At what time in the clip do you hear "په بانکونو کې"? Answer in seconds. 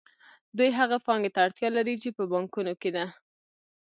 2.17-2.89